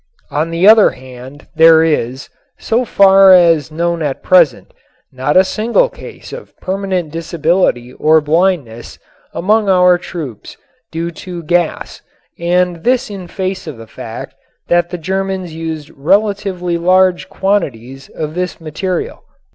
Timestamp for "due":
10.91-11.11